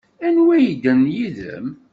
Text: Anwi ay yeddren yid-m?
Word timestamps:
Anwi 0.25 0.49
ay 0.55 0.63
yeddren 0.67 1.03
yid-m? 1.15 1.67